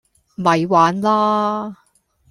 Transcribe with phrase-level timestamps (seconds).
[0.35, 1.77] 咪玩啦